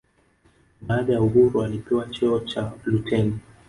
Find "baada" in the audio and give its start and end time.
0.81-1.13